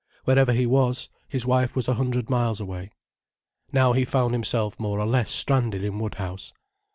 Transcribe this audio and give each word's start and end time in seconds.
Wherever 0.23 0.51
he 0.51 0.65
was, 0.65 1.09
his 1.27 1.45
wife 1.45 1.75
was 1.75 1.87
a 1.87 1.93
hundred 1.93 2.27
miles 2.27 2.59
away. 2.59 2.89
Now 3.71 3.93
he 3.93 4.03
found 4.03 4.33
himself 4.33 4.79
more 4.79 4.99
or 4.99 5.05
less 5.05 5.29
stranded 5.29 5.83
in 5.83 5.99
Woodhouse. 5.99 6.53